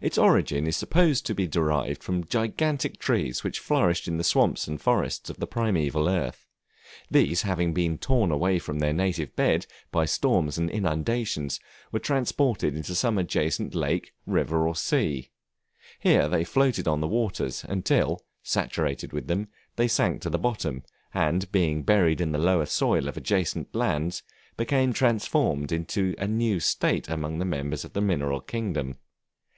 [0.00, 4.66] Its origin is supposed to be derived from gigantic trees which flourished in the swamps
[4.66, 6.44] and forests of the primeval earth.
[7.08, 11.60] These having been torn away from their native bed, by storms and inundations,
[11.92, 15.30] were transported into some adjacent lake, river, or sea.
[16.00, 20.82] Here they floated on the waters until, saturated with them, they sank to the bottom,
[21.14, 24.24] and being buried in the lower soil of adjacent lands,
[24.56, 28.96] became transformed into a new state among the members of the mineral kingdom.